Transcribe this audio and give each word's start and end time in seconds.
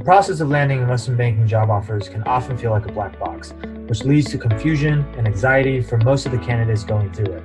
The 0.00 0.04
process 0.04 0.40
of 0.40 0.48
landing 0.48 0.80
investment 0.80 1.18
banking 1.18 1.46
job 1.46 1.68
offers 1.68 2.08
can 2.08 2.22
often 2.22 2.56
feel 2.56 2.70
like 2.70 2.86
a 2.86 2.92
black 2.92 3.18
box, 3.18 3.52
which 3.86 4.02
leads 4.02 4.30
to 4.30 4.38
confusion 4.38 5.04
and 5.18 5.26
anxiety 5.26 5.82
for 5.82 5.98
most 5.98 6.24
of 6.24 6.32
the 6.32 6.38
candidates 6.38 6.84
going 6.84 7.12
through 7.12 7.34
it. 7.34 7.42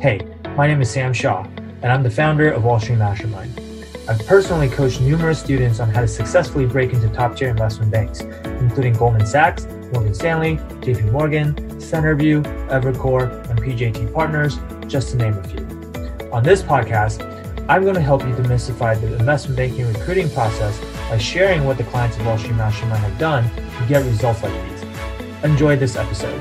Hey, 0.00 0.26
my 0.56 0.66
name 0.66 0.80
is 0.80 0.90
Sam 0.90 1.12
Shaw, 1.12 1.44
and 1.56 1.84
I'm 1.84 2.02
the 2.02 2.10
founder 2.10 2.50
of 2.50 2.64
Wall 2.64 2.80
Street 2.80 2.98
Mastermind. 2.98 3.60
I've 4.08 4.18
personally 4.26 4.68
coached 4.68 5.02
numerous 5.02 5.38
students 5.38 5.78
on 5.78 5.88
how 5.88 6.00
to 6.00 6.08
successfully 6.08 6.66
break 6.66 6.92
into 6.92 7.08
top 7.10 7.36
tier 7.36 7.48
investment 7.48 7.92
banks, 7.92 8.22
including 8.42 8.94
Goldman 8.94 9.24
Sachs, 9.24 9.66
Morgan 9.92 10.14
Stanley, 10.14 10.56
JP 10.80 11.12
Morgan, 11.12 11.54
Centerview, 11.78 12.42
Evercore, 12.70 13.30
and 13.50 13.62
PJT 13.62 14.12
Partners, 14.12 14.58
just 14.88 15.10
to 15.10 15.16
name 15.16 15.34
a 15.34 15.44
few. 15.44 15.64
On 16.32 16.42
this 16.42 16.60
podcast, 16.60 17.20
I'm 17.66 17.82
going 17.82 17.94
to 17.94 18.00
help 18.02 18.22
you 18.24 18.34
demystify 18.34 19.00
the 19.00 19.16
investment 19.16 19.56
banking 19.56 19.86
recruiting 19.90 20.28
process 20.28 20.78
by 21.08 21.16
sharing 21.16 21.64
what 21.64 21.78
the 21.78 21.84
clients 21.84 22.18
of 22.18 22.26
Wall 22.26 22.36
Street 22.36 22.56
Mastermind 22.56 23.02
have 23.02 23.18
done 23.18 23.44
to 23.54 23.86
get 23.88 24.04
results 24.04 24.42
like 24.42 24.52
these. 24.68 24.82
Enjoy 25.42 25.74
this 25.74 25.96
episode. 25.96 26.38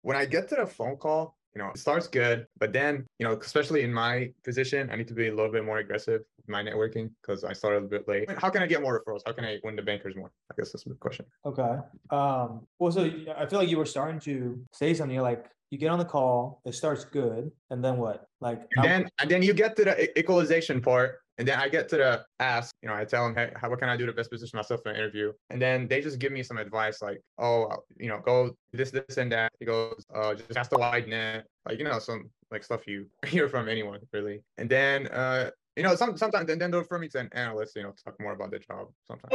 When 0.00 0.16
I 0.16 0.24
get 0.24 0.48
to 0.48 0.56
the 0.56 0.66
phone 0.66 0.96
call, 0.96 1.36
you 1.54 1.62
know, 1.62 1.68
it 1.68 1.78
starts 1.78 2.06
good, 2.06 2.46
but 2.58 2.72
then, 2.72 3.06
you 3.18 3.26
know, 3.26 3.34
especially 3.34 3.82
in 3.82 3.92
my 3.92 4.30
position, 4.42 4.88
I 4.90 4.96
need 4.96 5.08
to 5.08 5.14
be 5.14 5.28
a 5.28 5.34
little 5.34 5.52
bit 5.52 5.64
more 5.64 5.78
aggressive 5.78 6.22
with 6.36 6.48
my 6.48 6.62
networking 6.62 7.10
because 7.20 7.44
I 7.44 7.52
started 7.52 7.84
a 7.84 7.86
bit 7.86 8.08
late. 8.08 8.30
How 8.38 8.48
can 8.48 8.62
I 8.62 8.66
get 8.66 8.80
more 8.80 9.02
referrals? 9.02 9.20
How 9.26 9.32
can 9.32 9.44
I 9.44 9.58
win 9.62 9.76
the 9.76 9.82
bankers 9.82 10.16
more? 10.16 10.30
I 10.50 10.54
guess 10.56 10.72
that's 10.72 10.84
the 10.84 10.94
question. 10.94 11.26
Okay. 11.44 11.76
Um, 12.10 12.66
well, 12.78 12.90
so 12.90 13.10
I 13.36 13.46
feel 13.46 13.58
like 13.58 13.68
you 13.68 13.78
were 13.78 13.86
starting 13.86 14.18
to 14.20 14.64
say 14.72 14.94
something 14.94 15.14
You're 15.14 15.22
like, 15.22 15.46
you 15.70 15.78
get 15.78 15.88
on 15.88 15.98
the 15.98 16.04
call, 16.04 16.60
it 16.66 16.74
starts 16.74 17.04
good, 17.04 17.50
and 17.70 17.82
then 17.82 17.96
what? 17.96 18.26
Like 18.40 18.68
and 18.76 18.84
then 18.84 19.08
and 19.20 19.30
then 19.30 19.42
you 19.42 19.54
get 19.54 19.74
to 19.76 19.84
the 19.84 20.18
equalization 20.18 20.82
part, 20.82 21.20
and 21.42 21.48
then 21.48 21.58
I 21.58 21.68
get 21.68 21.88
to 21.88 21.96
the 21.96 22.24
ask, 22.38 22.72
you 22.84 22.88
know, 22.88 22.94
I 22.94 23.04
tell 23.04 23.24
them, 23.24 23.34
hey, 23.34 23.50
how 23.56 23.68
what 23.68 23.80
can 23.80 23.88
I 23.88 23.96
do 23.96 24.06
to 24.06 24.12
best 24.12 24.30
position 24.30 24.56
myself 24.56 24.80
for 24.84 24.90
an 24.90 24.96
interview? 24.96 25.32
And 25.50 25.60
then 25.60 25.88
they 25.88 26.00
just 26.00 26.20
give 26.20 26.30
me 26.30 26.44
some 26.44 26.56
advice 26.56 27.02
like, 27.02 27.20
oh, 27.36 27.68
you 27.98 28.06
know, 28.06 28.20
go 28.24 28.54
this, 28.72 28.92
this, 28.92 29.16
and 29.16 29.32
that. 29.32 29.50
He 29.58 29.66
goes, 29.66 30.04
uh, 30.14 30.34
just 30.34 30.50
cast 30.50 30.72
a 30.72 30.78
wide 30.78 31.08
net, 31.08 31.46
like 31.66 31.80
you 31.80 31.84
know, 31.84 31.98
some 31.98 32.30
like 32.52 32.62
stuff 32.62 32.86
you 32.86 33.06
hear 33.26 33.48
from 33.48 33.68
anyone 33.68 33.98
really. 34.12 34.44
And 34.56 34.70
then 34.70 35.08
uh, 35.08 35.50
you 35.76 35.82
know, 35.82 35.94
some 35.94 36.16
sometimes 36.16 36.46
then 36.46 36.58
they'll 36.58 36.80
refer 36.80 36.98
me 36.98 37.08
to 37.08 37.18
an 37.18 37.30
analyst, 37.32 37.76
you 37.76 37.82
know, 37.82 37.94
talk 38.04 38.20
more 38.20 38.32
about 38.32 38.50
the 38.50 38.58
job 38.58 38.88
sometimes. 39.06 39.34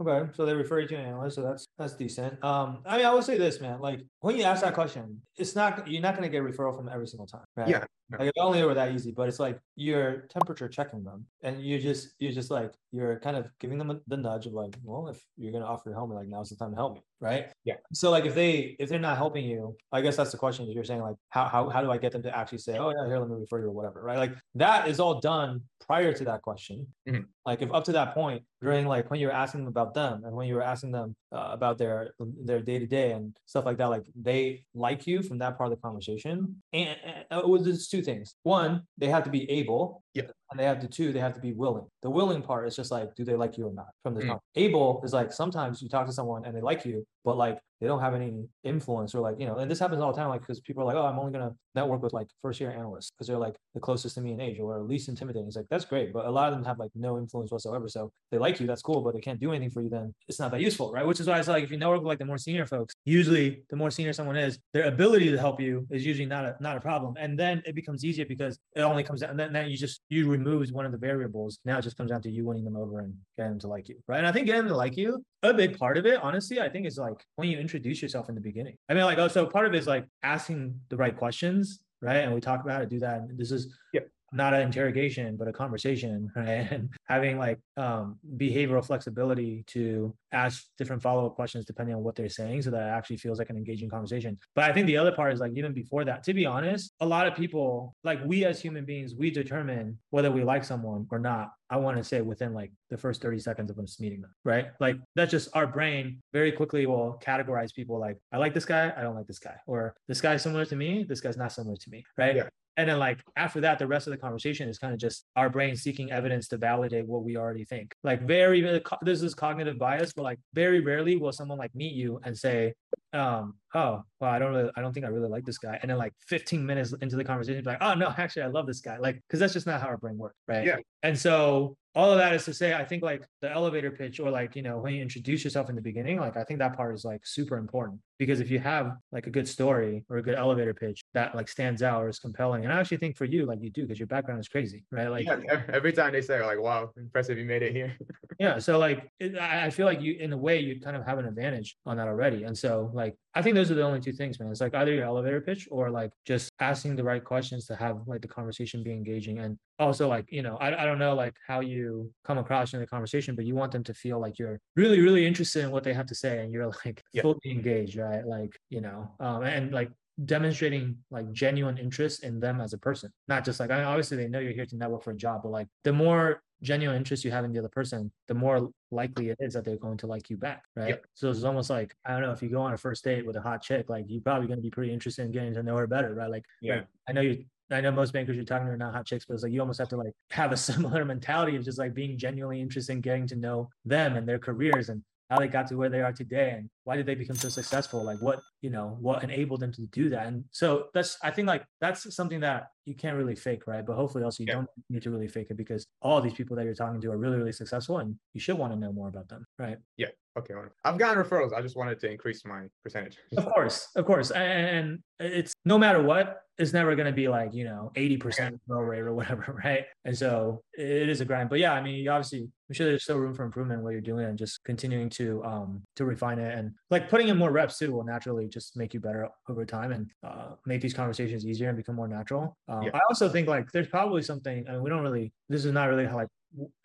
Okay, 0.00 0.30
so 0.34 0.44
they 0.44 0.54
refer 0.54 0.80
you 0.80 0.88
to 0.88 0.96
an 0.96 1.06
analyst, 1.06 1.36
so 1.36 1.42
that's 1.42 1.66
that's 1.78 1.94
decent. 1.94 2.42
Um, 2.44 2.78
I 2.86 2.96
mean, 2.96 3.06
I 3.06 3.14
would 3.14 3.24
say 3.24 3.38
this, 3.38 3.60
man. 3.60 3.80
Like 3.80 4.00
when 4.20 4.36
you 4.36 4.44
ask 4.44 4.62
that 4.62 4.74
question, 4.74 5.20
it's 5.36 5.54
not 5.54 5.86
you're 5.88 6.02
not 6.02 6.14
gonna 6.14 6.28
get 6.28 6.42
referral 6.42 6.76
from 6.76 6.88
every 6.88 7.06
single 7.06 7.26
time, 7.26 7.44
right? 7.56 7.68
Yeah. 7.68 7.84
Like 8.10 8.28
if 8.28 8.32
only 8.38 8.58
it 8.58 8.66
were 8.66 8.74
that 8.74 8.92
easy, 8.92 9.12
but 9.12 9.28
it's 9.28 9.40
like 9.40 9.58
you're 9.76 10.26
temperature 10.28 10.68
checking 10.68 11.02
them, 11.04 11.26
and 11.42 11.62
you 11.62 11.78
just 11.78 12.14
you're 12.18 12.32
just 12.32 12.50
like 12.50 12.72
you're 12.92 13.18
kind 13.20 13.36
of 13.36 13.48
giving 13.60 13.78
them 13.78 14.00
the 14.06 14.16
nudge 14.16 14.46
of 14.46 14.52
like, 14.52 14.74
well, 14.82 15.08
if 15.08 15.24
you're 15.36 15.52
gonna 15.52 15.64
offer 15.64 15.90
to 15.90 15.94
help 15.94 16.10
me, 16.10 16.16
like 16.16 16.28
now's 16.28 16.50
the 16.50 16.56
time 16.56 16.70
to 16.70 16.76
help 16.76 16.94
me, 16.94 17.00
right? 17.20 17.50
Yeah. 17.64 17.76
So 17.92 18.10
like 18.10 18.26
if 18.26 18.34
they 18.34 18.76
if 18.78 18.88
they're 18.88 18.98
not 18.98 19.16
helping 19.16 19.44
you, 19.44 19.76
I 19.90 20.02
guess 20.02 20.16
that's 20.16 20.32
the 20.32 20.38
question. 20.38 20.70
You're 20.70 20.84
saying 20.84 21.00
like 21.00 21.16
how 21.30 21.46
how 21.46 21.68
how 21.68 21.82
do 21.82 21.90
I 21.90 21.98
get 21.98 22.12
them 22.12 22.22
to 22.22 22.36
actually 22.36 22.58
say, 22.58 22.78
oh 22.78 22.90
yeah, 22.90 23.06
here 23.06 23.18
let 23.18 23.28
me 23.28 23.36
refer 23.36 23.60
you 23.60 23.66
or 23.66 23.72
whatever, 23.72 24.02
right? 24.02 24.18
Like 24.18 24.34
that 24.56 24.88
is 24.88 25.00
all 25.00 25.20
done 25.20 25.62
prior 25.86 26.12
to 26.12 26.24
that 26.24 26.42
question. 26.42 26.86
Mm-hmm. 27.08 27.22
Like 27.46 27.62
if 27.62 27.72
up 27.72 27.84
to 27.84 27.92
that 27.92 28.14
point, 28.14 28.42
during 28.60 28.86
like 28.86 29.10
when 29.10 29.20
you 29.20 29.26
were 29.26 29.32
asking 29.32 29.60
them 29.60 29.68
about 29.68 29.94
them 29.94 30.24
and 30.24 30.34
when 30.34 30.48
you 30.48 30.54
were 30.54 30.62
asking 30.62 30.92
them 30.92 31.14
uh, 31.32 31.50
about 31.52 31.78
their 31.78 32.14
their 32.18 32.60
day 32.60 32.78
to 32.78 32.86
day 32.86 33.12
and 33.12 33.36
stuff 33.46 33.64
like 33.64 33.76
that, 33.78 33.90
like 33.90 34.06
they 34.14 34.64
like 34.74 35.06
you 35.06 35.22
from 35.22 35.38
that 35.38 35.56
part 35.56 35.70
of 35.70 35.76
the 35.76 35.82
conversation. 35.82 36.56
And, 36.72 36.96
and 37.04 37.24
uh, 37.30 37.42
well, 37.46 37.62
there's 37.62 37.88
two 37.88 38.02
things. 38.02 38.36
One, 38.42 38.82
they 38.98 39.08
have 39.08 39.24
to 39.24 39.30
be 39.30 39.50
able. 39.50 40.02
Yeah. 40.14 40.24
And 40.54 40.60
they 40.60 40.66
have 40.66 40.78
to 40.82 40.86
two, 40.86 41.12
they 41.12 41.18
have 41.18 41.34
to 41.34 41.40
be 41.40 41.52
willing. 41.52 41.84
The 42.02 42.10
willing 42.10 42.40
part 42.40 42.68
is 42.68 42.76
just 42.76 42.92
like, 42.92 43.12
do 43.16 43.24
they 43.24 43.34
like 43.34 43.58
you 43.58 43.66
or 43.66 43.74
not 43.74 43.88
from 44.04 44.14
the 44.14 44.20
mm. 44.20 44.38
Able 44.54 45.02
is 45.02 45.12
like 45.12 45.32
sometimes 45.32 45.82
you 45.82 45.88
talk 45.88 46.06
to 46.06 46.12
someone 46.12 46.44
and 46.44 46.56
they 46.56 46.60
like 46.60 46.84
you, 46.84 47.04
but 47.24 47.36
like 47.36 47.58
they 47.80 47.88
don't 47.88 48.00
have 48.00 48.14
any 48.14 48.44
influence 48.62 49.14
or 49.14 49.20
like, 49.20 49.38
you 49.38 49.46
know, 49.46 49.56
and 49.56 49.68
this 49.68 49.80
happens 49.80 50.00
all 50.00 50.12
the 50.12 50.16
time, 50.16 50.28
like 50.28 50.42
because 50.42 50.60
people 50.60 50.84
are 50.84 50.86
like, 50.86 50.96
oh, 50.96 51.04
I'm 51.04 51.18
only 51.18 51.32
gonna 51.32 51.54
network 51.74 52.02
with 52.02 52.12
like 52.12 52.28
first 52.40 52.60
year 52.60 52.70
analysts 52.70 53.10
because 53.10 53.26
they're 53.26 53.36
like 53.36 53.56
the 53.74 53.80
closest 53.80 54.14
to 54.14 54.20
me 54.20 54.32
in 54.32 54.40
age 54.40 54.60
or 54.60 54.80
least 54.80 55.08
intimidating. 55.08 55.48
It's 55.48 55.56
like 55.56 55.66
that's 55.70 55.84
great, 55.84 56.12
but 56.12 56.24
a 56.24 56.30
lot 56.30 56.48
of 56.48 56.54
them 56.54 56.64
have 56.64 56.78
like 56.78 56.92
no 56.94 57.18
influence 57.18 57.50
whatsoever. 57.50 57.88
So 57.88 58.12
they 58.30 58.38
like 58.38 58.60
you, 58.60 58.66
that's 58.68 58.80
cool, 58.80 59.02
but 59.02 59.12
they 59.12 59.20
can't 59.20 59.40
do 59.40 59.50
anything 59.50 59.70
for 59.70 59.82
you, 59.82 59.88
then 59.88 60.14
it's 60.28 60.38
not 60.38 60.52
that 60.52 60.60
useful, 60.60 60.92
right? 60.92 61.04
Which 61.04 61.18
is 61.18 61.26
why 61.26 61.40
it's 61.40 61.48
like 61.48 61.64
if 61.64 61.70
you 61.72 61.76
network 61.76 62.02
with 62.02 62.06
like 62.06 62.20
the 62.20 62.24
more 62.24 62.38
senior 62.38 62.64
folks, 62.64 62.94
usually 63.04 63.64
the 63.70 63.76
more 63.76 63.90
senior 63.90 64.12
someone 64.12 64.36
is, 64.36 64.58
their 64.72 64.84
ability 64.84 65.30
to 65.32 65.38
help 65.38 65.60
you 65.60 65.84
is 65.90 66.06
usually 66.06 66.26
not 66.26 66.44
a 66.44 66.56
not 66.60 66.76
a 66.76 66.80
problem. 66.80 67.16
And 67.18 67.36
then 67.36 67.60
it 67.66 67.74
becomes 67.74 68.04
easier 68.04 68.24
because 68.24 68.56
it 68.76 68.82
only 68.82 69.02
comes 69.02 69.20
down 69.20 69.30
and 69.30 69.40
then, 69.40 69.52
then 69.52 69.68
you 69.68 69.76
just 69.76 70.00
you 70.08 70.28
removes 70.44 70.72
one 70.72 70.86
of 70.86 70.92
the 70.92 70.98
variables. 70.98 71.58
Now 71.64 71.78
it 71.78 71.82
just 71.82 71.96
comes 71.96 72.10
down 72.10 72.22
to 72.22 72.30
you 72.30 72.44
winning 72.44 72.64
them 72.64 72.76
over 72.76 73.00
and 73.00 73.14
getting 73.36 73.52
them 73.52 73.60
to 73.60 73.68
like 73.68 73.88
you. 73.88 73.96
Right. 74.06 74.18
And 74.18 74.26
I 74.26 74.32
think 74.32 74.46
getting 74.46 74.62
them 74.62 74.68
to 74.68 74.76
like 74.76 74.96
you, 74.96 75.24
a 75.42 75.54
big 75.54 75.78
part 75.78 75.96
of 75.96 76.06
it, 76.06 76.20
honestly, 76.22 76.60
I 76.60 76.68
think 76.68 76.86
is 76.86 76.98
like 76.98 77.24
when 77.36 77.48
you 77.48 77.58
introduce 77.58 78.02
yourself 78.02 78.28
in 78.28 78.34
the 78.34 78.40
beginning. 78.40 78.76
I 78.88 78.94
mean, 78.94 79.04
like, 79.04 79.18
oh, 79.18 79.28
so 79.28 79.46
part 79.46 79.66
of 79.66 79.74
it 79.74 79.78
is 79.78 79.86
like 79.86 80.06
asking 80.22 80.78
the 80.88 80.96
right 80.96 81.16
questions 81.16 81.80
right? 82.04 82.18
And 82.18 82.34
we 82.34 82.40
talk 82.40 82.62
about 82.62 82.82
it, 82.82 82.90
do 82.90 82.98
that. 83.00 83.20
And 83.20 83.38
this 83.38 83.50
is 83.50 83.74
yeah 83.94 84.02
not 84.34 84.52
an 84.52 84.62
interrogation 84.62 85.36
but 85.36 85.48
a 85.48 85.52
conversation 85.52 86.30
right 86.36 86.68
and 86.70 86.90
having 87.06 87.38
like 87.38 87.58
um, 87.76 88.18
behavioral 88.36 88.84
flexibility 88.84 89.64
to 89.66 90.14
ask 90.32 90.66
different 90.76 91.02
follow-up 91.02 91.34
questions 91.34 91.64
depending 91.64 91.94
on 91.94 92.02
what 92.02 92.14
they're 92.14 92.28
saying 92.28 92.60
so 92.62 92.70
that 92.70 92.82
it 92.82 92.90
actually 92.90 93.16
feels 93.16 93.38
like 93.38 93.50
an 93.50 93.56
engaging 93.56 93.88
conversation 93.88 94.38
but 94.54 94.64
i 94.64 94.72
think 94.72 94.86
the 94.86 94.96
other 94.96 95.12
part 95.12 95.32
is 95.32 95.40
like 95.40 95.52
even 95.54 95.72
before 95.72 96.04
that 96.04 96.22
to 96.22 96.34
be 96.34 96.44
honest 96.44 96.92
a 97.00 97.06
lot 97.06 97.26
of 97.26 97.34
people 97.34 97.94
like 98.04 98.18
we 98.24 98.44
as 98.44 98.60
human 98.60 98.84
beings 98.84 99.14
we 99.16 99.30
determine 99.30 99.98
whether 100.10 100.30
we 100.30 100.42
like 100.44 100.64
someone 100.64 101.06
or 101.10 101.18
not 101.18 101.50
I 101.70 101.76
want 101.78 101.96
to 101.96 102.04
say 102.04 102.20
within 102.20 102.52
like 102.52 102.70
the 102.90 102.96
first 102.96 103.22
30 103.22 103.38
seconds 103.40 103.70
of 103.70 103.78
us 103.78 103.98
meeting 103.98 104.20
them, 104.20 104.32
right? 104.44 104.66
Like 104.80 104.96
that's 105.16 105.30
just 105.30 105.48
our 105.54 105.66
brain 105.66 106.22
very 106.32 106.52
quickly 106.52 106.86
will 106.86 107.18
categorize 107.24 107.74
people 107.74 107.98
like, 107.98 108.18
I 108.32 108.36
like 108.36 108.54
this 108.54 108.64
guy, 108.64 108.92
I 108.96 109.02
don't 109.02 109.16
like 109.16 109.26
this 109.26 109.38
guy, 109.38 109.56
or 109.66 109.96
this 110.06 110.20
guy's 110.20 110.42
similar 110.42 110.66
to 110.66 110.76
me, 110.76 111.04
this 111.08 111.20
guy's 111.20 111.36
not 111.36 111.52
similar 111.52 111.76
to 111.76 111.90
me, 111.90 112.04
right? 112.18 112.36
Yeah. 112.36 112.48
And 112.76 112.88
then 112.88 112.98
like 112.98 113.22
after 113.36 113.60
that, 113.60 113.78
the 113.78 113.86
rest 113.86 114.06
of 114.06 114.10
the 114.10 114.16
conversation 114.16 114.68
is 114.68 114.78
kind 114.78 114.92
of 114.92 114.98
just 114.98 115.26
our 115.36 115.48
brain 115.48 115.76
seeking 115.76 116.10
evidence 116.10 116.48
to 116.48 116.56
validate 116.56 117.06
what 117.06 117.22
we 117.22 117.36
already 117.36 117.64
think. 117.64 117.94
Like 118.02 118.22
very, 118.26 118.60
this 119.02 119.22
is 119.22 119.34
cognitive 119.34 119.78
bias, 119.78 120.12
but 120.12 120.22
like 120.22 120.40
very 120.54 120.80
rarely 120.80 121.16
will 121.16 121.32
someone 121.32 121.58
like 121.58 121.74
meet 121.74 121.94
you 121.94 122.20
and 122.24 122.36
say, 122.36 122.74
um, 123.14 123.54
oh, 123.74 124.02
well, 124.20 124.30
I 124.30 124.38
don't 124.38 124.52
really, 124.54 124.70
I 124.76 124.80
don't 124.80 124.92
think 124.92 125.06
I 125.06 125.08
really 125.08 125.28
like 125.28 125.44
this 125.44 125.58
guy. 125.58 125.78
And 125.80 125.90
then 125.90 125.98
like 125.98 126.12
15 126.28 126.64
minutes 126.64 126.94
into 127.00 127.16
the 127.16 127.24
conversation, 127.24 127.62
like, 127.64 127.78
oh 127.80 127.94
no, 127.94 128.12
actually 128.16 128.42
I 128.42 128.46
love 128.46 128.66
this 128.66 128.80
guy. 128.80 128.98
Like, 128.98 129.22
cause 129.30 129.40
that's 129.40 129.52
just 129.52 129.66
not 129.66 129.80
how 129.80 129.88
our 129.88 129.96
brain 129.96 130.18
works. 130.18 130.36
Right. 130.48 130.66
Yeah. 130.66 130.76
And 131.02 131.18
so 131.18 131.76
all 131.94 132.10
of 132.10 132.18
that 132.18 132.32
is 132.32 132.44
to 132.44 132.54
say, 132.54 132.74
I 132.74 132.84
think 132.84 133.02
like 133.02 133.22
the 133.40 133.50
elevator 133.50 133.90
pitch 133.90 134.18
or 134.18 134.30
like, 134.30 134.56
you 134.56 134.62
know, 134.62 134.78
when 134.78 134.94
you 134.94 135.02
introduce 135.02 135.44
yourself 135.44 135.68
in 135.68 135.76
the 135.76 135.82
beginning, 135.82 136.18
like 136.18 136.36
I 136.36 136.42
think 136.42 136.58
that 136.58 136.76
part 136.76 136.94
is 136.94 137.04
like 137.04 137.24
super 137.24 137.56
important 137.56 138.00
because 138.18 138.40
if 138.40 138.50
you 138.50 138.58
have 138.58 138.96
like 139.12 139.26
a 139.26 139.30
good 139.30 139.46
story 139.46 140.04
or 140.08 140.16
a 140.16 140.22
good 140.22 140.34
elevator 140.34 140.74
pitch 140.74 141.02
that 141.12 141.34
like 141.34 141.46
stands 141.46 141.82
out 141.82 142.02
or 142.02 142.08
is 142.08 142.18
compelling, 142.18 142.64
and 142.64 142.72
I 142.72 142.80
actually 142.80 142.96
think 142.96 143.16
for 143.16 143.26
you, 143.26 143.46
like 143.46 143.58
you 143.60 143.70
do, 143.70 143.82
because 143.82 143.98
your 143.98 144.08
background 144.08 144.40
is 144.40 144.48
crazy, 144.48 144.84
right? 144.90 145.08
Like 145.08 145.26
yeah, 145.26 145.62
every 145.72 145.92
time 145.92 146.12
they 146.12 146.22
say 146.22 146.42
like, 146.42 146.58
wow, 146.58 146.90
impressive, 146.96 147.38
you 147.38 147.44
made 147.44 147.62
it 147.62 147.72
here. 147.72 147.96
yeah. 148.40 148.58
So 148.58 148.78
like, 148.78 149.08
it, 149.20 149.36
I 149.38 149.70
feel 149.70 149.86
like 149.86 150.00
you, 150.00 150.14
in 150.14 150.32
a 150.32 150.38
way, 150.38 150.58
you 150.60 150.80
kind 150.80 150.96
of 150.96 151.04
have 151.04 151.18
an 151.18 151.26
advantage 151.26 151.76
on 151.84 151.98
that 151.98 152.08
already. 152.08 152.44
And 152.44 152.56
so 152.56 152.90
like, 152.94 153.03
I 153.34 153.42
think 153.42 153.54
those 153.54 153.70
are 153.70 153.74
the 153.74 153.82
only 153.82 154.00
two 154.00 154.12
things, 154.12 154.38
man. 154.38 154.50
It's 154.50 154.60
like 154.60 154.74
either 154.74 154.92
your 154.92 155.04
elevator 155.04 155.40
pitch 155.40 155.68
or 155.70 155.90
like 155.90 156.10
just 156.24 156.50
asking 156.60 156.96
the 156.96 157.04
right 157.04 157.22
questions 157.22 157.66
to 157.66 157.76
have 157.76 158.02
like 158.06 158.22
the 158.22 158.28
conversation 158.28 158.82
be 158.82 158.92
engaging. 158.92 159.38
And 159.40 159.58
also 159.78 160.08
like, 160.08 160.26
you 160.30 160.42
know, 160.42 160.56
I, 160.56 160.82
I 160.82 160.84
don't 160.84 160.98
know 160.98 161.14
like 161.14 161.34
how 161.46 161.60
you 161.60 162.12
come 162.24 162.38
across 162.38 162.74
in 162.74 162.80
the 162.80 162.86
conversation, 162.86 163.34
but 163.34 163.44
you 163.44 163.54
want 163.54 163.72
them 163.72 163.84
to 163.84 163.94
feel 163.94 164.20
like 164.20 164.38
you're 164.38 164.60
really, 164.76 165.00
really 165.00 165.26
interested 165.26 165.64
in 165.64 165.70
what 165.70 165.84
they 165.84 165.94
have 165.94 166.06
to 166.06 166.14
say 166.14 166.42
and 166.42 166.52
you're 166.52 166.66
like 166.84 167.02
yeah. 167.12 167.22
fully 167.22 167.40
engaged, 167.46 167.96
right? 167.96 168.26
Like, 168.26 168.56
you 168.70 168.80
know, 168.80 169.10
um, 169.20 169.42
and 169.42 169.72
like 169.72 169.90
demonstrating 170.24 170.96
like 171.10 171.30
genuine 171.32 171.76
interest 171.76 172.22
in 172.22 172.38
them 172.38 172.60
as 172.60 172.72
a 172.72 172.78
person 172.78 173.10
not 173.26 173.44
just 173.44 173.58
like 173.58 173.72
I 173.72 173.78
mean, 173.78 173.84
obviously 173.84 174.16
they 174.16 174.28
know 174.28 174.38
you're 174.38 174.52
here 174.52 174.64
to 174.64 174.76
network 174.76 175.02
for 175.02 175.10
a 175.10 175.16
job 175.16 175.42
but 175.42 175.50
like 175.50 175.66
the 175.82 175.92
more 175.92 176.40
genuine 176.64 176.96
interest 176.96 177.24
you 177.24 177.30
have 177.30 177.44
in 177.44 177.52
the 177.52 177.58
other 177.58 177.68
person 177.68 178.10
the 178.28 178.34
more 178.34 178.70
likely 178.90 179.28
it 179.28 179.36
is 179.40 179.54
that 179.54 179.64
they're 179.64 179.76
going 179.76 179.96
to 179.96 180.06
like 180.06 180.30
you 180.30 180.36
back 180.36 180.62
right? 180.76 180.88
Yep. 180.90 181.06
so 181.14 181.30
it's 181.30 181.44
almost 181.44 181.70
like 181.70 181.94
i 182.04 182.12
don't 182.12 182.22
know 182.22 182.32
if 182.32 182.42
you 182.42 182.48
go 182.48 182.62
on 182.62 182.72
a 182.72 182.76
first 182.76 183.04
date 183.04 183.26
with 183.26 183.36
a 183.36 183.40
hot 183.40 183.62
chick 183.62 183.88
like 183.88 184.06
you're 184.08 184.22
probably 184.22 184.46
going 184.46 184.58
to 184.58 184.62
be 184.62 184.70
pretty 184.70 184.92
interested 184.92 185.24
in 185.24 185.30
getting 185.30 185.54
to 185.54 185.62
know 185.62 185.76
her 185.76 185.86
better 185.86 186.14
right? 186.14 186.30
Like 186.30 186.44
yeah. 186.60 186.76
Like, 186.76 186.86
i 187.08 187.12
know 187.12 187.20
you 187.20 187.44
I 187.70 187.80
know 187.80 187.90
most 187.90 188.12
bankers 188.12 188.36
you're 188.36 188.44
talking 188.44 188.66
to 188.66 188.72
are 188.72 188.76
not 188.76 188.92
hot 188.92 189.06
chicks, 189.06 189.24
but 189.24 189.34
it's 189.34 189.42
like 189.42 189.52
you 189.52 189.60
almost 189.60 189.78
have 189.78 189.88
to 189.88 189.96
like 189.96 190.12
have 190.30 190.52
a 190.52 190.56
similar 190.56 191.04
mentality 191.04 191.56
of 191.56 191.64
just 191.64 191.78
like 191.78 191.94
being 191.94 192.18
genuinely 192.18 192.60
interested 192.60 192.92
in 192.92 193.00
getting 193.00 193.26
to 193.28 193.36
know 193.36 193.70
them 193.84 194.16
and 194.16 194.28
their 194.28 194.38
careers 194.38 194.90
and 194.90 195.02
how 195.30 195.38
they 195.38 195.48
got 195.48 195.66
to 195.68 195.76
where 195.76 195.88
they 195.88 196.02
are 196.02 196.12
today 196.12 196.50
and 196.50 196.68
why 196.84 196.96
did 196.96 197.06
they 197.06 197.14
become 197.14 197.36
so 197.36 197.48
successful 197.48 198.04
like 198.04 198.20
what 198.20 198.40
you 198.60 198.70
know 198.70 198.96
what 199.00 199.22
enabled 199.24 199.60
them 199.60 199.72
to 199.72 199.82
do 199.86 200.08
that 200.08 200.26
and 200.26 200.44
so 200.50 200.86
that's 200.94 201.16
i 201.22 201.30
think 201.30 201.48
like 201.48 201.64
that's 201.80 202.14
something 202.14 202.40
that 202.40 202.68
you 202.84 202.94
can't 202.94 203.16
really 203.16 203.34
fake 203.34 203.66
right 203.66 203.84
but 203.86 203.94
hopefully 203.96 204.22
also 204.24 204.42
you 204.42 204.46
Yeah. 204.48 204.54
don't 204.54 204.68
need 204.90 205.02
to 205.02 205.10
really 205.10 205.28
fake 205.28 205.48
it 205.50 205.56
because 205.56 205.86
all 206.02 206.20
these 206.20 206.34
people 206.34 206.54
that 206.56 206.64
you're 206.64 206.74
talking 206.74 207.00
to 207.00 207.10
are 207.10 207.18
really 207.18 207.38
really 207.38 207.52
successful 207.52 207.98
and 207.98 208.14
you 208.34 208.40
should 208.40 208.58
want 208.58 208.72
to 208.72 208.78
know 208.78 208.92
more 208.92 209.08
about 209.08 209.28
them 209.28 209.44
right 209.58 209.78
Yeah. 209.96 210.08
Okay, 210.36 210.52
wonderful. 210.52 210.76
I've 210.84 210.98
gotten 210.98 211.22
referrals. 211.22 211.52
I 211.56 211.62
just 211.62 211.76
wanted 211.76 212.00
to 212.00 212.10
increase 212.10 212.44
my 212.44 212.62
percentage. 212.82 213.16
of 213.36 213.46
course 213.46 213.86
of 213.94 214.04
course 214.04 214.32
and 214.32 214.98
it's 215.20 215.52
no 215.64 215.78
matter 215.78 216.02
what 216.02 216.40
it's 216.58 216.72
never 216.72 216.94
going 216.96 217.06
to 217.06 217.12
be 217.12 217.28
like 217.28 217.54
you 217.54 217.62
know 217.64 217.92
80% 217.96 218.58
roll 218.68 218.82
rate 218.82 219.00
or 219.02 219.14
whatever 219.14 219.60
right 219.64 219.84
and 220.04 220.16
so 220.18 220.62
it 220.76 221.08
is 221.08 221.20
a 221.20 221.24
grind 221.24 221.50
but 221.50 221.60
yeah 221.60 221.72
i 221.72 221.80
mean 221.80 221.94
you 222.02 222.10
obviously 222.10 222.40
i'm 222.68 222.74
sure 222.74 222.86
there's 222.86 223.04
still 223.04 223.18
room 223.18 223.32
for 223.34 223.44
improvement 223.44 223.78
in 223.78 223.84
what 223.84 223.90
you're 223.90 224.00
doing 224.00 224.26
and 224.26 224.36
just 224.38 224.62
continuing 224.64 225.08
to 225.10 225.42
um 225.44 225.82
to 225.96 226.04
refine 226.04 226.38
it 226.40 226.52
and 226.58 226.72
like 226.90 227.08
putting 227.08 227.28
in 227.28 227.36
more 227.36 227.50
reps 227.50 227.78
too 227.78 227.92
will 227.92 228.04
naturally 228.04 228.48
just 228.48 228.76
make 228.76 228.94
you 228.94 229.00
better 229.00 229.28
over 229.48 229.64
time 229.64 229.92
and 229.92 230.10
uh, 230.22 230.50
make 230.66 230.80
these 230.80 230.94
conversations 230.94 231.44
easier 231.46 231.68
and 231.68 231.76
become 231.76 231.94
more 231.96 232.08
natural. 232.08 232.56
Um, 232.68 232.82
Yeah. 232.84 232.90
i 232.94 233.00
also 233.08 233.28
think 233.28 233.48
like 233.48 233.70
there's 233.72 233.88
probably 233.88 234.22
something 234.22 234.66
i 234.68 234.72
mean 234.72 234.82
we 234.82 234.90
don't 234.90 235.02
really 235.02 235.32
this 235.48 235.64
is 235.64 235.72
not 235.72 235.86
really 235.88 236.06
how 236.06 236.16
like 236.16 236.28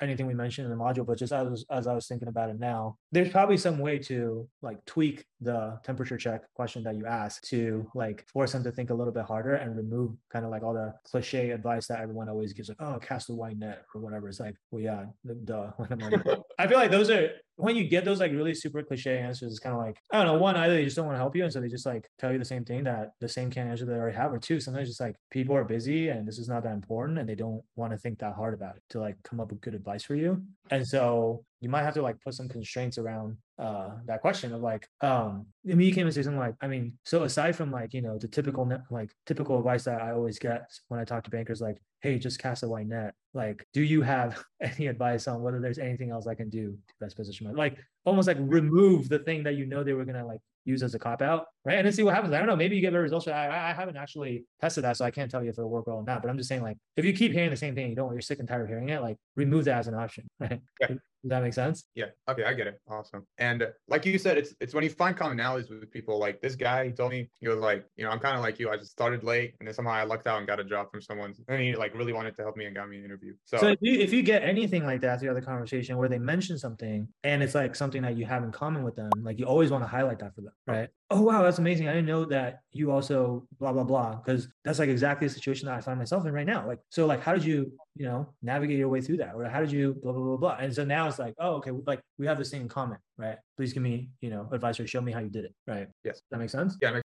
anything 0.01 0.25
we 0.25 0.33
mentioned 0.33 0.65
in 0.65 0.71
the 0.75 0.83
module 0.85 1.05
but 1.05 1.15
just 1.15 1.31
as, 1.31 1.63
as 1.69 1.85
i 1.85 1.93
was 1.93 2.07
thinking 2.07 2.27
about 2.27 2.49
it 2.49 2.57
now 2.59 2.97
there's 3.11 3.29
probably 3.29 3.55
some 3.55 3.77
way 3.77 3.99
to 3.99 4.49
like 4.63 4.83
tweak 4.85 5.17
the 5.41 5.77
temperature 5.83 6.17
check 6.17 6.41
question 6.55 6.81
that 6.83 6.95
you 6.95 7.05
ask 7.05 7.43
to 7.43 7.87
like 7.93 8.25
force 8.33 8.51
them 8.53 8.63
to 8.63 8.71
think 8.71 8.89
a 8.89 8.93
little 8.93 9.13
bit 9.13 9.25
harder 9.25 9.53
and 9.61 9.77
remove 9.77 10.09
kind 10.33 10.43
of 10.43 10.49
like 10.49 10.63
all 10.63 10.73
the 10.73 10.91
cliche 11.05 11.51
advice 11.51 11.85
that 11.85 11.99
everyone 11.99 12.27
always 12.29 12.51
gives 12.51 12.67
like 12.69 12.81
oh 12.81 12.97
cast 12.99 13.29
a 13.29 13.33
wide 13.33 13.59
net 13.59 13.83
or 13.93 14.01
whatever. 14.01 14.27
It's 14.27 14.39
like 14.39 14.55
well 14.71 14.81
yeah 14.81 15.05
duh. 15.45 15.67
What 15.77 15.91
am 15.91 16.01
I- 16.03 16.37
I 16.63 16.67
feel 16.67 16.77
like 16.79 16.89
those 16.91 17.09
are 17.11 17.29
when 17.59 17.75
you 17.75 17.83
get 17.83 18.05
those 18.05 18.19
like 18.19 18.31
really 18.31 18.55
super 18.55 18.81
cliche 18.81 19.17
answers, 19.17 19.51
it's 19.51 19.59
kind 19.59 19.75
of 19.75 19.81
like 19.81 19.97
I 20.11 20.17
don't 20.17 20.27
know. 20.27 20.41
One, 20.41 20.55
either 20.55 20.75
they 20.75 20.85
just 20.85 20.95
don't 20.95 21.05
want 21.05 21.15
to 21.15 21.19
help 21.19 21.35
you, 21.35 21.43
and 21.43 21.51
so 21.51 21.59
they 21.59 21.67
just 21.67 21.85
like 21.85 22.09
tell 22.17 22.31
you 22.31 22.39
the 22.39 22.45
same 22.45 22.63
thing 22.63 22.85
that 22.85 23.11
the 23.19 23.27
same 23.27 23.51
canned 23.51 23.69
answer 23.69 23.85
they 23.85 23.93
already 23.93 24.15
have, 24.15 24.31
or 24.31 24.39
two, 24.39 24.59
sometimes 24.59 24.87
just 24.87 25.01
like 25.01 25.15
people 25.29 25.55
are 25.55 25.65
busy 25.65 26.09
and 26.09 26.27
this 26.27 26.39
is 26.39 26.47
not 26.47 26.63
that 26.63 26.73
important, 26.73 27.19
and 27.19 27.27
they 27.27 27.35
don't 27.35 27.61
want 27.75 27.91
to 27.91 27.97
think 27.97 28.19
that 28.19 28.33
hard 28.33 28.53
about 28.53 28.77
it 28.77 28.83
to 28.91 28.99
like 28.99 29.21
come 29.23 29.39
up 29.39 29.51
with 29.51 29.61
good 29.61 29.75
advice 29.75 30.03
for 30.03 30.15
you. 30.15 30.41
And 30.71 30.87
so 30.87 31.43
you 31.61 31.69
might 31.69 31.83
have 31.83 31.93
to 31.93 32.01
like 32.01 32.19
put 32.21 32.33
some 32.33 32.47
constraints 32.47 32.97
around 32.97 33.35
uh 33.57 33.89
that 34.05 34.21
question 34.21 34.53
of 34.53 34.61
like 34.61 34.87
um 35.01 35.45
I 35.69 35.73
mean 35.73 35.87
you 35.87 35.93
came 35.93 36.07
and 36.07 36.13
say 36.13 36.23
something 36.23 36.39
like 36.39 36.55
I 36.61 36.67
mean 36.67 36.93
so 37.03 37.23
aside 37.23 37.55
from 37.55 37.71
like 37.71 37.93
you 37.93 38.01
know 38.01 38.17
the 38.17 38.27
typical 38.27 38.71
like 38.89 39.11
typical 39.25 39.57
advice 39.57 39.83
that 39.83 40.01
I 40.01 40.11
always 40.11 40.39
get 40.39 40.71
when 40.87 40.99
I 40.99 41.05
talk 41.05 41.23
to 41.25 41.29
bankers 41.29 41.61
like 41.61 41.77
hey 42.01 42.17
just 42.17 42.39
cast 42.39 42.63
a 42.63 42.67
wide 42.67 42.87
net 42.87 43.13
like 43.33 43.65
do 43.73 43.81
you 43.81 44.01
have 44.01 44.41
any 44.61 44.87
advice 44.87 45.27
on 45.27 45.41
whether 45.41 45.59
there's 45.59 45.79
anything 45.79 46.11
else 46.11 46.27
I 46.27 46.35
can 46.35 46.49
do 46.49 46.77
to 46.87 46.93
best 47.01 47.15
position 47.15 47.47
my 47.47 47.53
like 47.53 47.77
almost 48.05 48.27
like 48.27 48.37
remove 48.39 49.09
the 49.09 49.19
thing 49.19 49.43
that 49.43 49.55
you 49.55 49.65
know 49.65 49.83
they 49.83 49.93
were 49.93 50.05
gonna 50.05 50.25
like 50.25 50.41
use 50.69 50.83
as 50.83 50.93
a 50.95 50.99
cop 50.99 51.21
out 51.21 51.45
right 51.65 51.77
and 51.77 51.85
then 51.85 51.93
see 51.93 52.03
what 52.03 52.13
happens 52.15 52.33
I 52.33 52.37
don't 52.39 52.47
know 52.47 52.55
maybe 52.55 52.75
you 52.75 52.81
get 52.81 52.91
better 52.91 53.01
results 53.03 53.27
I, 53.27 53.47
I- 53.69 53.73
haven't 53.73 53.97
actually 53.97 54.45
tested 54.61 54.83
that 54.85 54.95
so 54.97 55.05
I 55.05 55.11
can't 55.11 55.29
tell 55.31 55.43
you 55.43 55.49
if 55.49 55.57
it'll 55.57 55.69
work 55.69 55.87
well 55.87 55.97
or 55.97 56.03
not 56.05 56.21
but 56.21 56.29
I'm 56.29 56.37
just 56.37 56.49
saying 56.49 56.61
like 56.61 56.77
if 56.95 57.05
you 57.05 57.13
keep 57.13 57.31
hearing 57.31 57.49
the 57.49 57.57
same 57.65 57.75
thing 57.75 57.89
you 57.89 57.95
don't 57.95 58.11
you're 58.11 58.21
sick 58.21 58.39
and 58.39 58.47
tired 58.47 58.61
of 58.63 58.67
hearing 58.67 58.89
it 58.89 59.01
like 59.01 59.17
remove 59.35 59.65
that 59.65 59.77
as 59.79 59.87
an 59.87 59.95
option 59.95 60.25
right 60.39 60.59
Yeah. 60.81 60.87
does 60.87 60.97
that 61.23 61.43
make 61.43 61.53
sense 61.53 61.83
Yeah. 61.95 62.05
Okay, 62.29 62.43
I 62.45 62.53
get 62.53 62.67
it. 62.67 62.79
Awesome. 62.87 63.23
And 63.37 63.67
like 63.87 64.05
you 64.05 64.17
said, 64.25 64.37
it's 64.37 64.53
it's 64.61 64.73
when 64.75 64.83
you 64.85 64.89
find 64.89 65.17
commonalities 65.17 65.69
with 65.69 65.91
people. 65.91 66.15
Like 66.19 66.39
this 66.41 66.55
guy, 66.55 66.85
he 66.87 66.91
told 66.99 67.11
me 67.11 67.29
he 67.41 67.47
was 67.49 67.57
like, 67.59 67.83
you 67.97 68.03
know, 68.05 68.11
I'm 68.11 68.19
kind 68.19 68.35
of 68.37 68.41
like 68.47 68.57
you. 68.59 68.69
I 68.69 68.77
just 68.77 68.91
started 68.91 69.23
late, 69.23 69.49
and 69.59 69.67
then 69.67 69.73
somehow 69.73 69.93
I 69.93 70.03
lucked 70.03 70.27
out 70.27 70.37
and 70.37 70.47
got 70.47 70.59
a 70.59 70.63
job 70.63 70.83
from 70.91 71.01
someone, 71.01 71.33
and 71.49 71.61
he 71.61 71.75
like 71.75 71.93
really 71.99 72.13
wanted 72.13 72.35
to 72.37 72.41
help 72.43 72.55
me 72.55 72.65
and 72.67 72.75
got 72.75 72.87
me 72.87 72.97
an 72.99 73.03
interview. 73.09 73.33
So, 73.45 73.57
So 73.57 73.67
if 73.69 73.79
you 73.81 73.99
if 73.99 74.13
you 74.13 74.21
get 74.23 74.43
anything 74.43 74.83
like 74.85 75.01
that 75.01 75.19
throughout 75.19 75.33
the 75.41 75.41
conversation 75.53 75.97
where 75.97 76.07
they 76.07 76.19
mention 76.19 76.57
something 76.57 77.07
and 77.23 77.43
it's 77.43 77.55
like 77.55 77.75
something 77.75 78.01
that 78.03 78.15
you 78.15 78.25
have 78.25 78.43
in 78.43 78.51
common 78.51 78.83
with 78.83 78.95
them, 78.95 79.09
like 79.23 79.39
you 79.39 79.45
always 79.45 79.71
want 79.71 79.83
to 79.83 79.87
highlight 79.87 80.19
that 80.19 80.33
for 80.35 80.41
them, 80.41 80.53
right? 80.67 80.89
Oh 81.09 81.21
wow, 81.21 81.41
that's 81.43 81.57
amazing. 81.57 81.87
I 81.87 81.93
didn't 81.93 82.07
know 82.07 82.25
that 82.25 82.59
you 82.71 82.91
also 82.91 83.47
blah 83.59 83.73
blah 83.73 83.83
blah. 83.83 84.15
Because 84.15 84.47
that's 84.63 84.79
like 84.79 84.89
exactly 84.89 85.27
the 85.27 85.33
situation 85.33 85.67
that 85.67 85.75
I 85.75 85.81
find 85.81 85.97
myself 85.97 86.25
in 86.25 86.33
right 86.33 86.45
now. 86.45 86.67
Like, 86.67 86.79
so 86.89 87.05
like 87.05 87.21
how 87.21 87.33
did 87.33 87.43
you, 87.43 87.71
you 87.95 88.05
know, 88.05 88.29
navigate 88.41 88.77
your 88.77 88.89
way 88.89 89.01
through 89.01 89.17
that? 89.17 89.33
Or 89.35 89.45
how 89.45 89.59
did 89.59 89.71
you 89.71 89.95
blah 90.03 90.11
blah 90.11 90.21
blah 90.21 90.37
blah? 90.37 90.57
And 90.59 90.73
so 90.73 90.85
now 90.85 91.07
it's 91.07 91.19
like, 91.19 91.33
oh, 91.39 91.53
okay, 91.55 91.71
like 91.87 92.01
we 92.17 92.27
have 92.27 92.37
this 92.37 92.51
thing 92.51 92.61
in 92.61 92.67
common, 92.67 92.99
right? 93.17 93.37
Please 93.57 93.73
give 93.73 93.83
me, 93.83 94.09
you 94.21 94.29
know, 94.29 94.47
advice 94.51 94.79
or 94.79 94.87
show 94.87 95.01
me 95.01 95.11
how 95.11 95.19
you 95.19 95.29
did 95.29 95.45
it. 95.45 95.53
Right. 95.67 95.87
Yes. 96.03 96.21
That 96.31 96.39
makes 96.39 96.51
sense? 96.51 96.77
yeah, 96.81 96.89
it 96.89 96.93
makes- 96.93 97.03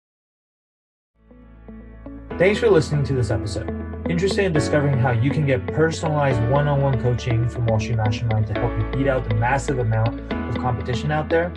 Thanks 2.39 2.61
for 2.61 2.71
listening 2.71 3.05
to 3.06 3.15
this 3.15 3.33
episode. 3.33 3.69
Interested 4.09 4.45
in 4.45 4.53
discovering 4.53 4.97
how 4.97 5.11
you 5.11 5.29
can 5.29 5.45
get 5.45 5.67
personalized 5.67 6.41
one 6.50 6.69
on 6.69 6.81
one 6.81 7.03
coaching 7.03 7.49
from 7.49 7.67
Wall 7.67 7.81
Street 7.81 7.97
Mastermind 7.97 8.47
to 8.47 8.55
help 8.55 8.71
you 8.79 8.89
beat 8.97 9.09
out 9.09 9.29
the 9.29 9.35
massive 9.35 9.81
amount 9.81 10.21
of 10.33 10.55
competition 10.55 11.11
out 11.11 11.29
there? 11.29 11.53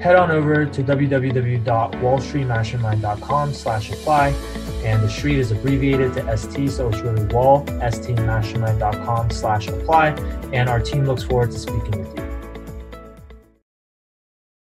Head 0.00 0.16
on 0.16 0.30
over 0.30 0.64
to 0.64 0.82
www.wallstreetmastermind.com 0.82 3.52
slash 3.52 3.90
apply. 3.90 4.28
And 4.82 5.02
the 5.02 5.10
street 5.10 5.38
is 5.38 5.50
abbreviated 5.50 6.14
to 6.14 6.38
ST, 6.38 6.70
so 6.70 6.88
it's 6.88 7.00
really 7.00 7.26
wall, 7.34 7.66
stmastermind.com 7.66 9.30
slash 9.30 9.68
apply. 9.68 10.12
And 10.54 10.70
our 10.70 10.80
team 10.80 11.04
looks 11.04 11.22
forward 11.22 11.50
to 11.50 11.58
speaking 11.58 11.90
with 11.90 12.16
you. 12.16 12.29